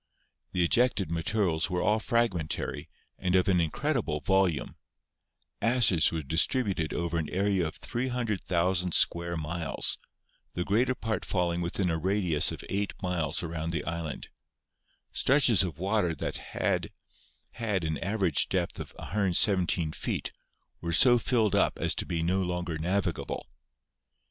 The 0.51 0.63
ejected 0.63 1.11
materials 1.11 1.69
were 1.69 1.83
all 1.83 1.99
fragmentary 1.99 2.87
and 3.19 3.35
of 3.35 3.47
an 3.47 3.61
incredible 3.61 4.19
volume; 4.21 4.75
ashes 5.61 6.11
were 6.11 6.23
distributed 6.23 6.91
over 6.91 7.19
an 7.19 7.29
area 7.29 7.67
of 7.67 7.75
300,000 7.75 8.95
square 8.95 9.37
miles, 9.37 9.99
the 10.53 10.63
greater 10.63 10.95
part 10.95 11.23
falling 11.23 11.61
within 11.61 11.91
a 11.91 11.99
radius 11.99 12.51
of 12.51 12.65
eight 12.67 12.95
miles 13.03 13.43
around 13.43 13.69
the 13.73 13.85
island; 13.85 14.29
stretches 15.13 15.61
of 15.61 15.77
water 15.77 16.15
that 16.15 16.37
had 16.37 16.89
had 17.51 17.83
an 17.83 17.99
average 17.99 18.49
depth 18.49 18.79
of 18.79 18.95
117 18.97 19.91
feet 19.91 20.31
were 20.79 20.93
so 20.93 21.19
filled 21.19 21.53
up 21.53 21.77
as 21.77 21.93
to 21.93 22.07
be 22.07 22.23
no 22.23 22.41
longer 22.41 22.79
navigable. 22.79 23.45